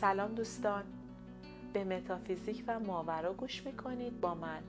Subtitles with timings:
[0.00, 0.84] سلام دوستان.
[1.72, 4.20] به متافیزیک و ماورا گوش می‌کنید.
[4.20, 4.62] با من.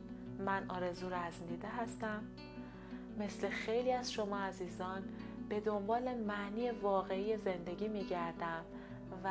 [0.45, 2.23] من آرزو رزمیده هستم.
[3.19, 5.03] مثل خیلی از شما عزیزان
[5.49, 8.63] به دنبال معنی واقعی زندگی میگردم
[9.23, 9.29] و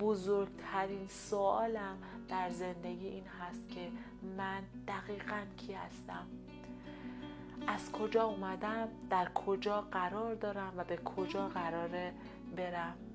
[0.00, 1.98] بزرگترین سوالم
[2.28, 3.88] در زندگی این هست که
[4.38, 6.26] من دقیقا کی هستم؟
[7.66, 12.12] از کجا اومدم؟ در کجا قرار دارم و به کجا قراره
[12.56, 13.07] برم؟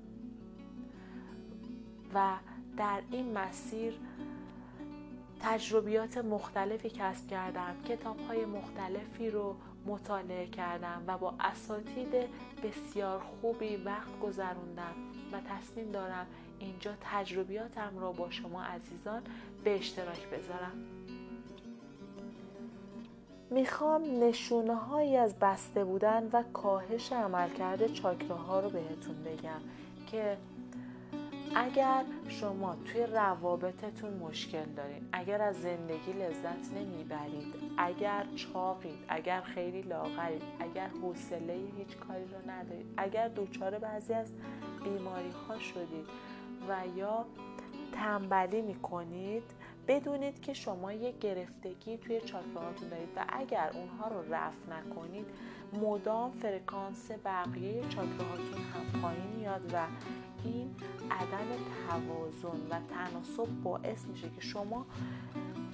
[2.14, 2.32] و
[2.76, 3.94] در این مسیر
[5.40, 12.14] تجربیات مختلفی کسب کردم کتاب های مختلفی رو مطالعه کردم و با اساتید
[12.62, 14.94] بسیار خوبی وقت گذروندم
[15.32, 16.26] و تصمیم دارم
[16.58, 19.22] اینجا تجربیاتم رو با شما عزیزان
[19.64, 20.72] به اشتراک بذارم.
[23.50, 29.60] می‌خوام نشونه هایی از بسته بودن و کاهش عملکرد چاکراها رو بهتون بگم
[30.06, 30.36] که
[31.56, 39.82] اگر شما توی روابطتون مشکل دارین اگر از زندگی لذت نمی‌برید اگر چاقید اگر خیلی
[39.82, 44.32] لاغرید اگر حوصله هیچ کاری رو ندارید اگر دچار بعضی از
[44.84, 46.06] بیماری ها شدید
[46.68, 47.26] و یا
[47.92, 49.42] تنبلی می‌کنید
[49.88, 55.26] بدونید که شما یک گرفتگی توی چاکراهاتون دارید و اگر اونها رو رفع نکنید
[55.82, 59.86] مدام فرکانس بقیه چاکراهاتون هم پایین میاد و
[60.44, 60.70] این
[61.10, 61.48] عدم
[61.88, 64.86] توازن و تناسب باعث میشه که شما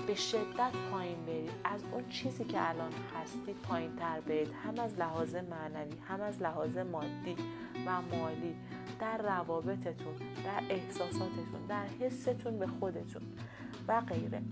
[0.07, 1.51] به شدت پایین برید.
[1.65, 4.53] از اون چیزی که الان هستید پایین تر برید.
[4.65, 7.37] هم از لحاظ معنوی هم از لحاظ مادی
[7.87, 8.57] و مالی
[9.01, 13.23] در روابطتون در احساساتتون در حستون به خودتون
[13.89, 14.43] و غیره.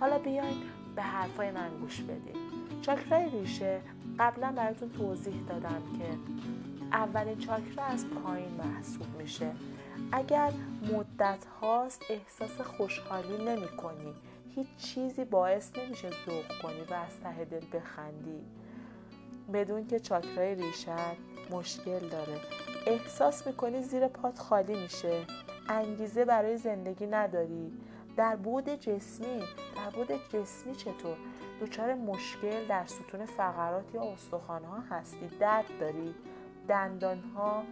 [0.00, 0.62] حالا بیاین
[0.96, 2.51] به حرفای من گوش بدید
[2.82, 3.80] چاکرای ریشه
[4.18, 6.04] قبلا براتون توضیح دادم که
[6.92, 9.50] اولین چاکرا از پایین محسوب میشه.
[10.12, 10.52] اگر
[10.92, 14.14] مدت هاست احساس خوشحالی نمی کنی
[14.54, 18.40] هیچ چیزی باعث نمیشه ذوق کنی و از ته دل بخندی.
[19.52, 20.88] بدون که چاکرای ریشت
[21.50, 22.40] مشکل داره.
[22.86, 25.26] احساس می‌کنی زیر پات خالی میشه.
[25.68, 27.72] انگیزه برای زندگی نداری.
[28.16, 29.40] در بود جسمی
[29.76, 31.16] در بود جسمی چطور؟
[31.62, 35.28] دچار مشکل در ستون فقرات یا استخوانها هستی.
[35.40, 36.14] درد داری
[36.68, 37.62] دندان ها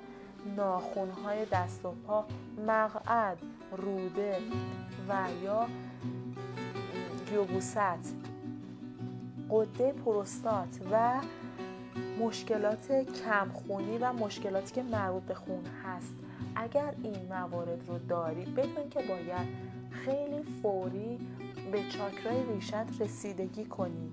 [0.56, 2.24] ناخون های دست و پا
[2.66, 3.38] مقعد
[3.76, 4.38] روده
[5.08, 5.66] و یا
[7.32, 7.78] یوبوست
[9.50, 11.20] قده پروستات و
[12.20, 16.14] مشکلات کمخونی و مشکلاتی که مربوط به خون هست.
[16.56, 19.48] اگر این موارد رو داری بدون که باید
[19.90, 21.18] خیلی فوری
[21.70, 24.12] به چاکرای ریشت رسیدگی کنی.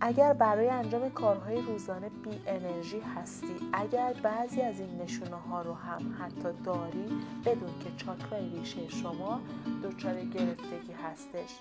[0.00, 5.74] اگر برای انجام کارهای روزانه بی انرژی هستی اگر بعضی از این نشونه ها رو
[5.74, 7.06] هم حتی داری
[7.44, 9.40] بدون که چاکرای ریشه شما
[9.82, 11.58] دچار گرفتگی هستش.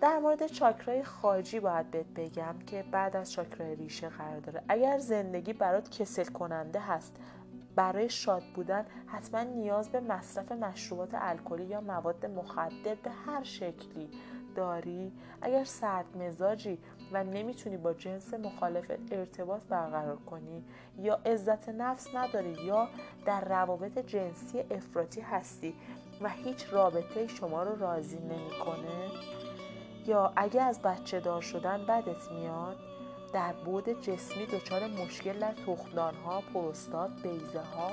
[0.00, 4.62] در مورد چاکرای خاجی باید بهت بگم که بعد از چاکرای ریشه قرار داره.
[4.68, 7.16] اگر زندگی برات کسل کننده هست
[7.76, 14.10] برای شاد بودن حتما نیاز به مصرف مشروبات الکلی یا مواد مخدر به هر شکلی
[14.54, 15.12] داری.
[15.42, 16.78] اگر سرد مزاجی
[17.12, 20.64] و نمی‌تونی با جنس مخالف ارتباط برقرار کنی
[20.98, 22.88] یا عزت نفس نداری یا
[23.26, 25.74] در روابط جنسی افراطی هستی
[26.20, 29.10] و هیچ رابطه شما رو راضی نمی‌کنه
[30.06, 32.93] یا اگه از بچه دار شدن بدت میاد
[33.34, 37.90] در بود جسمی دچار مشکل در تخمدان ها پروستات بیزه ها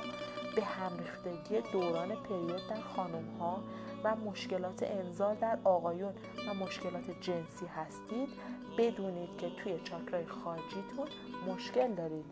[0.55, 3.63] به همریختگی دوران پریود در خانم ها
[4.03, 6.13] و مشکلات انزال در آقایون
[6.47, 8.29] و مشکلات جنسی هستید
[8.77, 11.07] بدونید که توی چاکرای خارجیتون
[11.47, 12.25] مشکل دارید.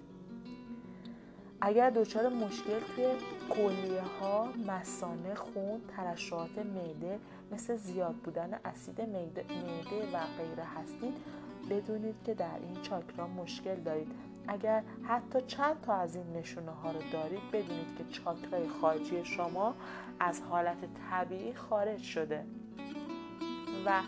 [1.62, 3.06] اگر دچار مشکل توی
[3.50, 7.20] کلیه ها مسانه خون ترشحات معده
[7.52, 9.44] مثل زیاد بودن اسید معده
[10.14, 11.14] و غیره هستید
[11.70, 14.12] بدونید که در این چاکرا مشکل دارید.
[14.48, 19.76] اگر حتی چند تا از این نشونه ها رو دارید بدونید که چاکرای خارجی شما
[20.20, 20.78] از حالت
[21.10, 22.46] طبیعی خارج شده.
[23.86, 24.02] و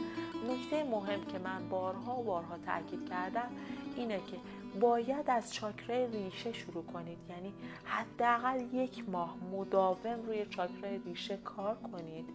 [0.50, 3.50] نکته مهم که من بارها و بارها تاکید کردم
[3.96, 4.38] اینه که
[4.80, 7.18] باید از چاکرای ریشه شروع کنید.
[7.30, 7.54] یعنی
[7.84, 12.26] حداقل یک ماه مداوم روی چاکرای ریشه کار کنید.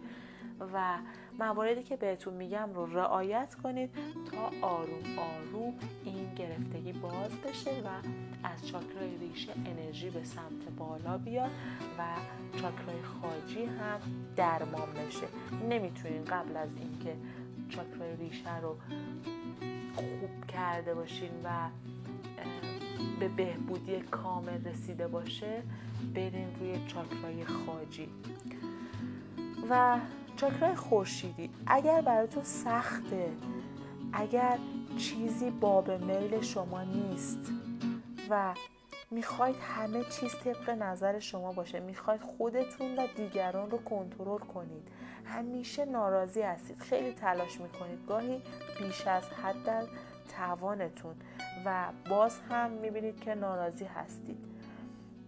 [0.73, 0.97] و
[1.39, 3.89] مواردی که بهتون میگم رو رعایت کنید
[4.31, 5.73] تا آروم آروم
[6.05, 7.89] این گرفتگی باز بشه و
[8.43, 11.51] از چاکرای ریشه انرژی به سمت بالا بیاد
[11.99, 12.03] و
[12.51, 13.99] چاکرای خاجی هم
[14.35, 15.27] درمان بشه.
[15.69, 17.15] نمی‌تونین قبل از اینکه
[17.69, 18.77] چاکرای ریشه رو
[19.95, 21.69] خوب کرده باشین و
[23.19, 25.63] به بهبودی کامل رسیده باشه
[26.15, 28.09] برین روی چاکرای خاجی
[29.69, 29.99] و
[30.37, 31.49] چاکرای خورشیدی.
[31.67, 33.29] اگر براتون سخته
[34.13, 34.57] اگر
[34.97, 37.51] چیزی باب میل شما نیست
[38.29, 38.53] و
[39.11, 44.87] می‌خواید همه چیز طبق نظر شما باشه می‌خواید خودتون و دیگران رو کنترل کنید
[45.25, 48.41] همیشه ناراضی هستید خیلی تلاش می‌کنید گاهی
[48.79, 49.87] بیش از حد
[50.37, 51.15] توانتون
[51.65, 54.37] و باز هم می‌بینید که ناراضی هستید.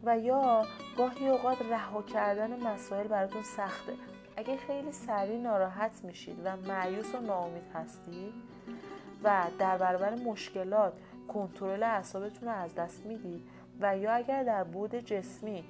[0.03, 0.65] و یا
[0.97, 3.94] گاهی اوقات رها کردن مسائل براتون سخته.
[4.39, 8.33] اگه خیلی سریع ناراحت میشید و معیوس و ناامید هستید
[9.24, 10.94] و در برابر مشکلات
[11.27, 13.41] کنترل اعصابتون رو از دست می‌دید
[13.81, 15.63] و یا اگر در بود جسمی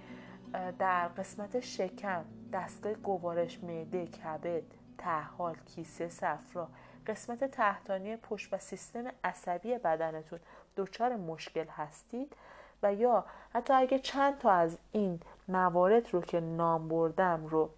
[0.79, 4.63] در قسمت شکم دستگاه گوارش معده کبد
[4.97, 6.67] تحال کیسه صفرا
[7.07, 10.39] قسمت تحتانی پشت و سیستم عصبی بدنتون
[10.77, 12.35] دچار مشکل هستید
[12.83, 17.69] و یا حتی اگه چند تا از این موارد رو که نام بردم رو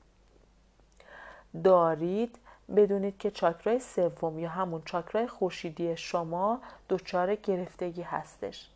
[1.63, 2.38] دارید
[2.75, 6.59] بدونید که چاکرای سوم یا همون چاکرای خورشیدی شما
[6.89, 8.69] دچار گرفتگی هستش.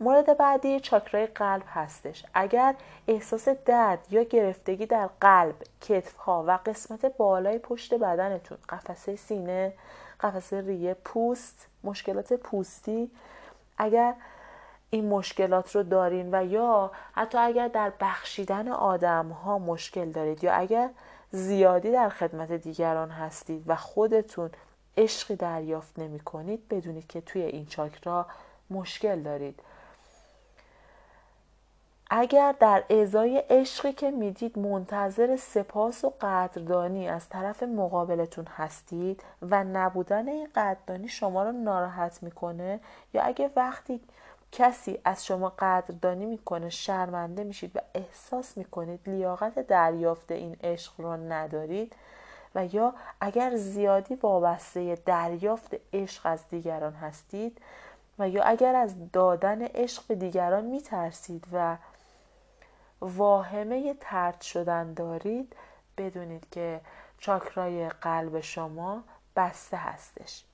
[0.00, 2.24] مورد بعدی چاکرای قلب هستش.
[2.34, 2.74] اگر
[3.08, 9.72] احساس درد یا گرفتگی در قلب کتف ها و قسمت بالای پشت بدنتون قفسه سینه
[10.20, 13.10] قفسه ریه پوست مشکلات پوستی
[13.78, 14.14] اگر
[14.90, 20.52] این مشکلات رو دارین و یا حتی اگر در بخشیدن آدم ها مشکل دارید یا
[20.52, 20.90] اگر
[21.36, 24.50] زیادی در خدمت دیگران هستید و خودتون
[24.96, 28.26] عشقی دریافت نمی کنید بدونید که توی این چاکرا
[28.70, 29.60] مشکل دارید.
[32.10, 39.64] اگر در ازای عشقی که می‌دید منتظر سپاس و قدردانی از طرف مقابلتون هستید و
[39.64, 42.80] نبودن این قدردانی شما رو ناراحت می‌کنه
[43.14, 44.00] یا اگه وقتی
[44.56, 51.16] کسی از شما قدردانی می‌کنه شرمنده میشید و احساس می‌کنید لیاقت دریافت این عشق رو
[51.16, 51.92] ندارید
[52.54, 57.58] و یا اگر زیادی وابسته دریافت عشق از دیگران هستید
[58.18, 61.76] و یا اگر از دادن عشق به دیگران میترسید و
[63.00, 65.56] واهمه ترد شدن دارید
[65.98, 66.80] بدونید که
[67.18, 69.02] چاکرای قلب شما
[69.36, 70.44] بسته هستش.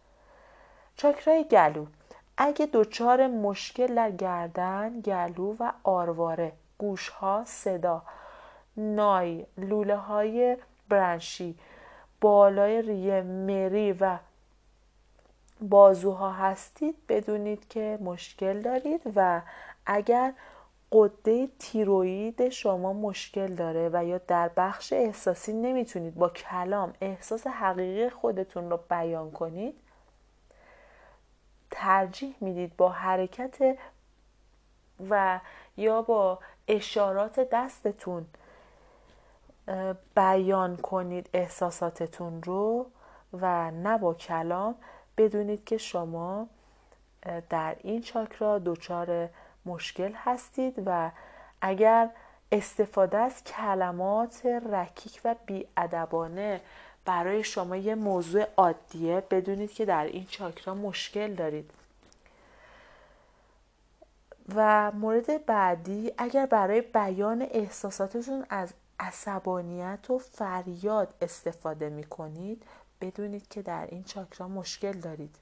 [0.97, 1.87] چاکرای گلو.
[2.37, 8.03] اگه دچار مشکل در گردن گلو و آرواره گوشها صدا
[8.77, 10.57] نای لوله های
[10.89, 11.59] برنشی
[12.21, 14.19] بالای ریه مری و
[15.61, 19.41] بازوها هستید بدونید که مشکل دارید و
[19.87, 20.33] اگر
[20.93, 28.11] قده تیروید شما مشکل داره و یا در بخش احساسی نمی‌تونید با کلام احساس حقیقی
[28.11, 29.75] خودتون رو بیان کنید
[31.75, 33.79] ترجیح می‌دید با حرکت
[35.11, 35.41] و
[35.77, 36.39] یا با
[36.69, 38.27] اشارات دستتون
[40.15, 42.87] بیان کنید احساساتتون رو
[43.33, 44.75] و نه با کلام
[45.17, 46.49] بدونید که شما
[47.51, 49.29] در این چاکرا دچار
[49.67, 51.11] مشکل هستید و
[51.61, 52.11] اگر
[52.53, 56.61] استفاده از کلمات رکیک و بیادبانه
[57.05, 61.71] برای شما یه موضوع عادیه بدونید که در این چاکرا مشکل دارید.
[64.55, 72.63] و مورد بعدی اگر برای بیان احساساتتون از عصبانیت و فریاد استفاده می کنید
[73.01, 75.37] بدونید که در این چاکرا مشکل دارید.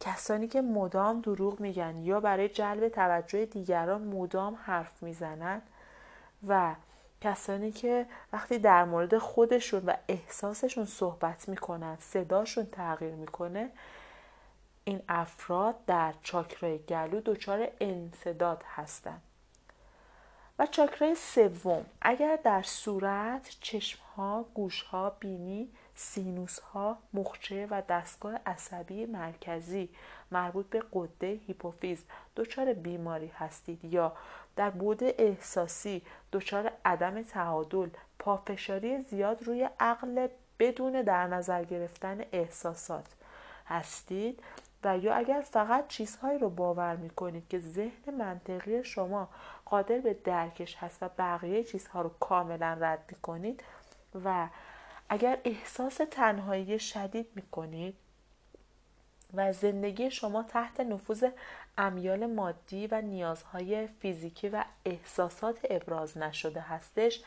[0.00, 5.62] کسانی که مدام دروغ میگن یا برای جلب توجه دیگران مدام حرف می‌زنند
[6.48, 6.74] و
[7.20, 13.70] کسانی که وقتی در مورد خودشون و احساسشون صحبت می‌کنن صداشون تغییر می‌کنه
[14.84, 19.22] این افراد در چاکرای گلو دچار انصداد هستند
[20.58, 29.06] و چاکرای سوم اگر در صورت چشمها گوشها بینی سینوس ها مخچه و دستگاه عصبی
[29.06, 29.88] مرکزی
[30.30, 32.04] مربوط به قده هیپوفیز
[32.36, 34.12] دچار بیماری هستید یا
[34.56, 36.02] در بود احساسی
[36.32, 37.88] دچار عدم تعادل
[38.18, 40.28] پافشاری زیاد روی عقل
[40.58, 43.06] بدون در نظر گرفتن احساسات
[43.66, 44.42] هستید؟
[44.84, 49.28] و یا اگر فقط چیزهایی رو باور می‌کنید که ذهن منطقی شما
[49.64, 53.62] قادر به درکش هست و بقیه چیزها رو کاملا رد می‌کنید
[54.24, 54.48] و
[55.08, 57.96] اگر احساس تنهایی شدید می‌کنید
[59.34, 61.24] و زندگی شما تحت نفوذ
[61.80, 67.20] امیال مادی و نیازهای فیزیکی و احساسات ابراز نشده هستش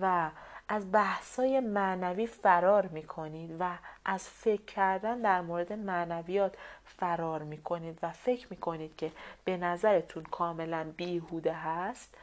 [0.00, 0.30] و
[0.68, 8.10] از بحثای معنوی فرار می‌کنید و از فکر کردن در مورد معنویات فرار می‌کنید و
[8.10, 9.12] فکر می‌کنید که
[9.44, 12.14] به نظرتون کاملا بیهوده هست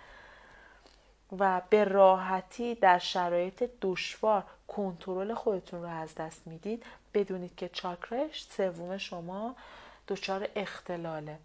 [1.40, 8.44] و به راحتی در شرایط دشوار کنترل خودتون رو از دست می‌دید بدونید که چاکرش
[8.44, 9.56] سوم شما
[10.08, 11.40] دچار اختلاله.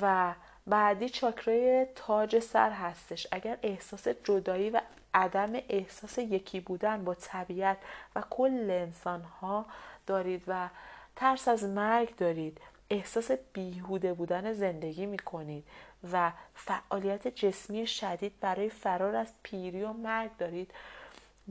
[0.00, 0.34] و
[0.66, 3.26] بعدی چاکرای تاج سر هستش.
[3.32, 4.80] اگر احساس جدایی و
[5.14, 7.76] عدم احساس یکی بودن با طبیعت
[8.16, 9.66] و کل انسان ها
[10.06, 10.68] دارید و
[11.16, 15.64] ترس از مرگ دارید احساس بیهوده بودن زندگی می کنید
[16.12, 20.70] و فعالیت جسمی شدید برای فرار از پیری و مرگ دارید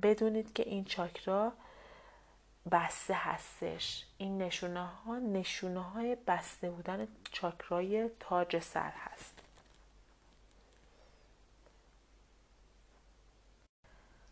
[0.01, 1.51] بدونید که این چاکرا
[2.71, 4.05] بسته هستش.
[4.17, 9.39] این نشونه ها نشونه های بسته بودن چاکرای تاج سر هست.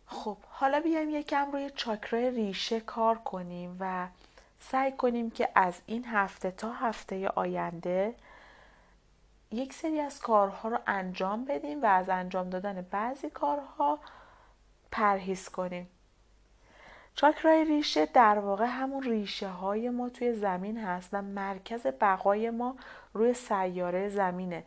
[0.06, 4.08] خب حالا بیایم یکم روی چاکرای ریشه کار کنیم و
[4.60, 8.16] سعی کنیم که از این هفته تا هفته آینده
[9.52, 14.00] یک سری از کارها رو انجام بدیم و از انجام دادن بعضی کارها
[14.92, 15.90] پرهیز کنیم.
[17.20, 22.76] چاکرای ریشه در واقع همون ریشه های ما توی زمین هست و مرکز بقای ما
[23.14, 24.64] روی سیاره زمینه.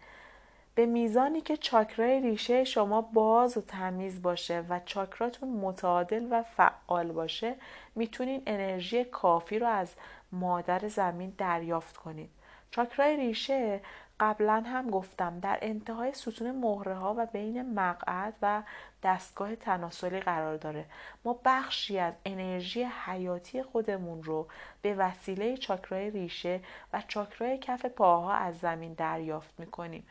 [0.75, 7.13] به میزانی که چاکرای ریشه شما باز و تمیز باشه و چاکراتون متعادل و فعال
[7.13, 7.55] باشه
[7.95, 9.95] می‌تونین انرژی کافی رو از
[10.33, 12.31] مادر زمین دریافت کنید
[12.71, 13.81] چاکرای ریشه
[14.21, 18.63] قبلا هم گفتم در انتهای ستون مهره ها و بین مقعد و
[19.03, 20.85] دستگاه تناسلی قرار داره.
[21.25, 24.49] ما بخشی از انرژی حیاتی خودمون رو
[24.83, 26.61] به وسیله چاکرای ریشه
[26.93, 30.07] و چاکرای کف پاها از زمین دریافت می‌کنیم.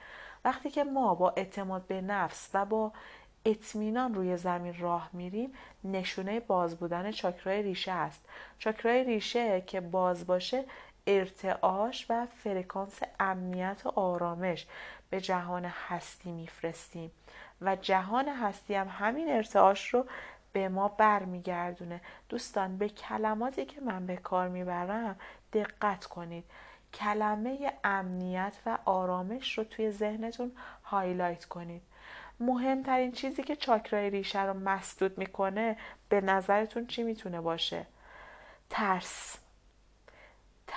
[0.46, 2.92] وقتی که ما با اعتماد به نفس و با
[3.46, 8.26] اطمینان روی زمین راه میریم نشونه باز بودن چاکرای ریشه است
[8.60, 10.64] چاکرای ریشه که باز باشه
[11.08, 14.68] ارتعاش و فرکانس امنیت و آرامش
[15.10, 17.12] به جهان هستی میفرستیم.
[17.62, 20.06] و جهان هستی هم همین ارتعاش رو
[20.54, 22.02] به ما برمیگردونه.
[22.30, 25.16] دوستان به کلماتی که من به کار می‌برم
[25.54, 26.44] دقت کنید.
[26.94, 30.52] کلمه امنیت و آرامش رو توی ذهنتون
[30.84, 31.82] هایلایت کنید.
[32.40, 35.78] مهمترین چیزی که چاکرای ریشه رو مسدود می‌کنه
[36.10, 37.86] به نظرتون چی می‌تونه باشه؟
[38.70, 39.38] ترس.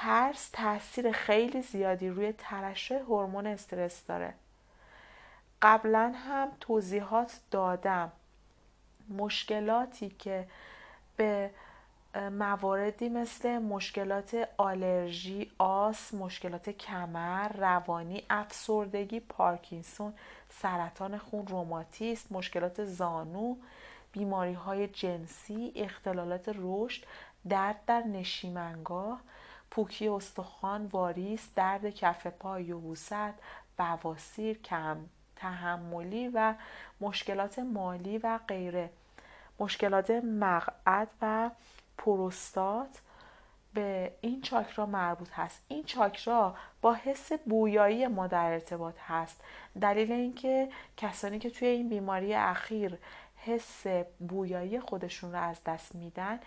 [0.03, 4.35] ترس تاثیر خیلی زیادی روی ترشح هورمون استرس داره.
[5.63, 8.13] قبلا هم توضیحات دادم.
[9.09, 10.49] مشکلاتی که
[11.17, 11.51] به
[12.15, 20.15] مواردی مثل مشکلات آلرژی، آس، مشکلات کمر، روانی، افسردگی، پارکینسون،
[20.51, 23.57] سرطان خون، روماتیسم، مشکلات زانو،
[24.13, 27.05] بیماری های جنسی، اختلالات رشد،
[27.49, 29.21] درد در نشیمنگاه،
[29.73, 33.35] پوکی استخوان، واریس، درد کف پا، یبوست،
[33.79, 34.97] بواسیر، کم
[35.37, 36.55] تحملی و
[37.01, 38.91] مشکلات مالی و غیره.
[39.59, 41.51] مشکلات مقعد و
[41.99, 43.01] پروستات
[43.75, 45.65] به این چاکرا مربوط هست.
[45.69, 49.41] این چاکرا با حس بویایی ما در ارتباط هست.
[49.81, 52.99] دلیل اینکه کسانی که توی این بیماری اخیر
[53.37, 53.87] حس
[54.29, 56.41] بویایی خودشون رو از دست میدن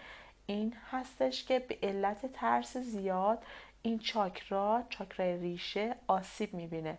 [0.47, 3.43] این هستش که به علت ترس زیاد
[3.81, 6.97] این چاکرا چاکرای ریشه آسیب می‌بینه.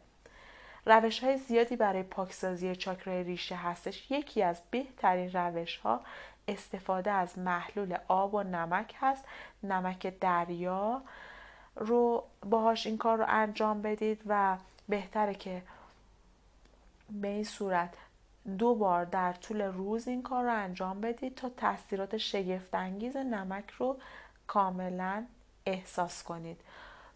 [0.87, 4.11] روش های زیادی برای پاکسازی چاکرای ریشه هستش.
[4.11, 6.01] یکی از بهترین روش ها
[6.49, 9.25] استفاده از محلول آب و نمک هست.
[9.63, 11.03] نمک دریا
[11.77, 14.57] رو باهاش این کار رو انجام بدید و
[14.89, 15.63] بهتره که
[17.11, 17.95] به این صورت
[18.59, 23.99] دو بار در طول روز این کار رو انجام بدید تا تاثیرات شگفتانگیز نمک رو
[24.47, 25.27] کاملا
[25.67, 26.61] احساس کنید.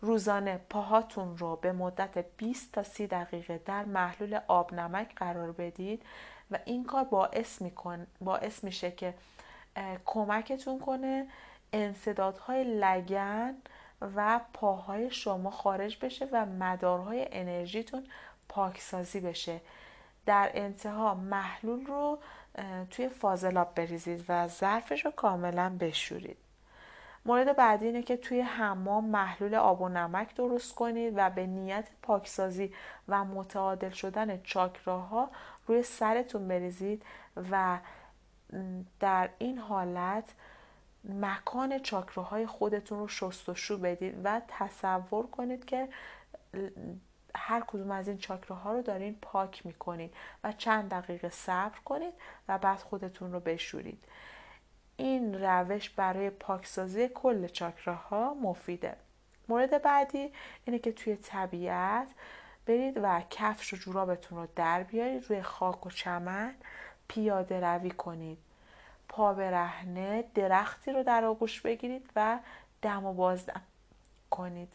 [0.01, 6.03] روزانه پاهاتون رو به مدت 20 تا 30 دقیقه در محلول آب نمک قرار بدید
[6.51, 9.15] و این کار باعث, میکن باعث میشه که
[10.05, 11.27] کمکتون کنه
[11.73, 13.55] انصدادهای لگن
[14.01, 18.07] و پاهای شما خارج بشه و مدارهای انرژیتون
[18.49, 19.61] پاکسازی بشه.
[20.31, 22.19] در انتها محلول رو
[22.91, 26.37] توی فاضلاب بریزید و ظرفش رو کاملا بشورید.
[27.25, 31.89] مورد بعدی اینه که توی حمام محلول آب و نمک درست کنید و به نیت
[32.03, 32.75] پاکسازی
[33.09, 35.31] و متعادل شدن چاکراها
[35.67, 37.03] روی سرتون بریزید
[37.51, 37.79] و
[39.01, 40.25] در این حالت
[41.05, 45.89] مکان چاکراهای خودتون رو شستشو بدید و تصور کنید که
[47.37, 52.15] هر کدوم از این چاکراها رو دارین پاک می‌کنید و چند دقیقه صبر کنید
[52.49, 54.05] و بعد خودتون رو بشورید.
[54.97, 58.97] این روش برای پاکسازی کل چاکراها مفیده.
[59.49, 60.33] مورد بعدی
[60.65, 62.09] اینه که توی طبیعت
[62.67, 66.55] برید و کفش و جورابتون رو در بیارید روی خاک و چمن
[67.09, 68.39] پیاده روی کنید.
[69.09, 72.39] پا برهنه درختی رو در آغوش بگیرید و
[72.83, 73.63] دم و بازدم
[74.31, 74.73] کنید.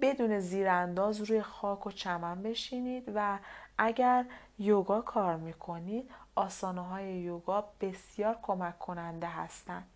[0.00, 3.38] بدون زیرانداز روی خاک و چمن بشینید و
[3.78, 4.24] اگر
[4.58, 9.86] یوگا کار می‌کنید آسانه های یوگا بسیار کمک کننده هستند.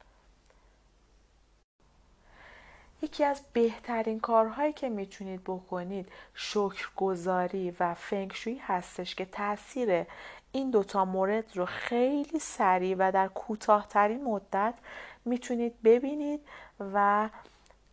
[3.02, 10.04] یکی از بهترین کارهایی که می‌تونید بکنید شکرگزاری و فنگشویی هستش که تاثیر
[10.52, 14.75] این دوتا مورد رو خیلی سریع و در کوتاهترین مدت
[15.25, 16.40] می‌تونید ببینید
[16.80, 17.28] و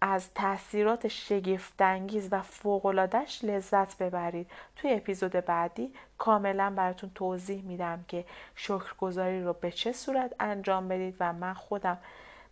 [0.02, 4.52] از تاثیرات شگفتانگیز و فوقالعادهش لذت ببرید.
[4.76, 8.26] توی اپیزود بعدی کاملا براتون توضیح میدم که
[8.56, 11.98] شکرگزاری رو به چه صورت انجام بدید و من خودم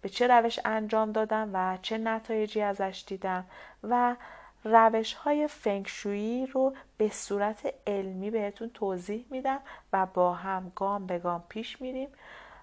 [0.01, 3.45] به چه روش انجام دادم و چه نتایجی ازش دیدم
[3.83, 4.15] و
[4.63, 9.59] روش های فنگشویی رو به صورت علمی بهتون توضیح میدم
[9.93, 12.09] و با هم گام به گام پیش میریم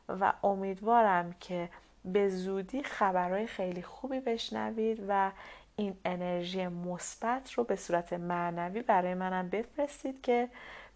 [0.09, 1.69] و امیدوارم که
[2.05, 5.33] به زودی خبرهای خیلی خوبی بشنوید و
[5.77, 10.49] این انرژی مثبت رو به صورت معنوی برای منم بفرستید که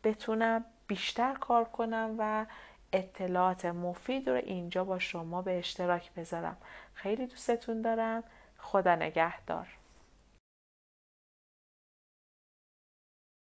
[0.05, 2.47] بتونم بیشتر کار کنم و
[2.93, 6.57] اطلاعات مفید رو اینجا با شما به اشتراک بذارم.
[6.95, 8.25] خیلی دوستتون دارم.
[8.59, 9.78] خدا نگهدار.